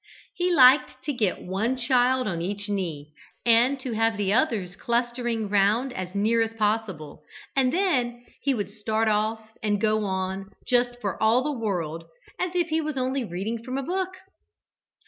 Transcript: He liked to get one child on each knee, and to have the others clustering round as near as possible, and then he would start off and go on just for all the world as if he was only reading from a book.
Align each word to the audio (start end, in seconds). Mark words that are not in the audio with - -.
He 0.33 0.51
liked 0.51 1.03
to 1.03 1.13
get 1.13 1.43
one 1.43 1.77
child 1.77 2.27
on 2.27 2.41
each 2.41 2.67
knee, 2.67 3.13
and 3.45 3.79
to 3.81 3.91
have 3.91 4.17
the 4.17 4.33
others 4.33 4.75
clustering 4.75 5.47
round 5.47 5.93
as 5.93 6.15
near 6.15 6.41
as 6.41 6.55
possible, 6.55 7.21
and 7.55 7.71
then 7.71 8.25
he 8.41 8.55
would 8.55 8.71
start 8.71 9.07
off 9.07 9.51
and 9.61 9.79
go 9.79 10.03
on 10.05 10.49
just 10.65 10.99
for 11.01 11.21
all 11.21 11.43
the 11.43 11.51
world 11.51 12.05
as 12.39 12.55
if 12.55 12.69
he 12.69 12.81
was 12.81 12.97
only 12.97 13.23
reading 13.23 13.63
from 13.63 13.77
a 13.77 13.83
book. 13.83 14.09